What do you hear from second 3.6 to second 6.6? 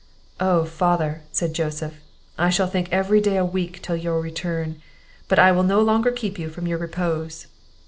till your return; but I will no longer keep you